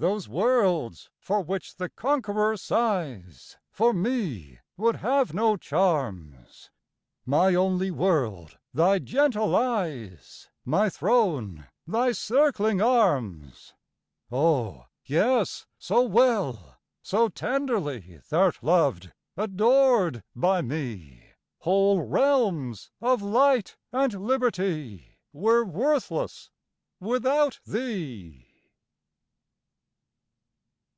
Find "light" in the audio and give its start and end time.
23.20-23.76